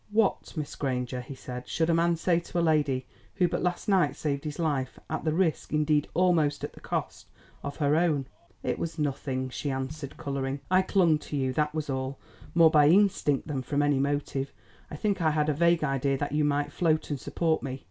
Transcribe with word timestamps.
"What, 0.09 0.57
Miss 0.57 0.73
Granger," 0.75 1.21
he 1.21 1.35
said, 1.35 1.67
"should 1.67 1.87
a 1.87 1.93
man 1.93 2.15
say 2.15 2.39
to 2.39 2.57
a 2.57 2.59
lady 2.59 3.05
who 3.35 3.47
but 3.47 3.61
last 3.61 3.87
night 3.87 4.15
saved 4.15 4.45
his 4.45 4.57
life, 4.57 4.97
at 5.11 5.23
the 5.25 5.31
risk, 5.31 5.73
indeed 5.73 6.07
almost 6.15 6.63
at 6.63 6.73
the 6.73 6.79
cost, 6.79 7.27
of 7.61 7.75
her 7.75 7.95
own?" 7.95 8.25
"It 8.63 8.79
was 8.79 8.97
nothing," 8.97 9.49
she 9.49 9.69
answered, 9.69 10.17
colouring; 10.17 10.59
"I 10.71 10.81
clung 10.81 11.19
to 11.19 11.37
you, 11.37 11.53
that 11.53 11.75
was 11.75 11.87
all, 11.87 12.17
more 12.55 12.71
by 12.71 12.87
instinct 12.89 13.47
than 13.47 13.61
from 13.61 13.83
any 13.83 13.99
motive. 13.99 14.51
I 14.89 14.95
think 14.95 15.21
I 15.21 15.29
had 15.29 15.49
a 15.49 15.53
vague 15.53 15.83
idea 15.83 16.17
that 16.17 16.31
you 16.31 16.45
might 16.45 16.73
float 16.73 17.11
and 17.11 17.19
support 17.19 17.61
me." 17.61 17.79